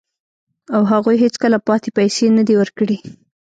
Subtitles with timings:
[0.75, 2.97] او هغوی هیڅکله پاتې پیسې نه دي ورکړي